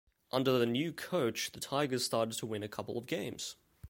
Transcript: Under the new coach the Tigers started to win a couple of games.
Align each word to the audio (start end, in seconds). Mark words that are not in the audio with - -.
Under 0.31 0.57
the 0.57 0.65
new 0.65 0.91
coach 0.93 1.51
the 1.51 1.59
Tigers 1.59 2.03
started 2.03 2.33
to 2.39 2.47
win 2.47 2.63
a 2.63 2.67
couple 2.67 2.97
of 2.97 3.05
games. 3.05 3.55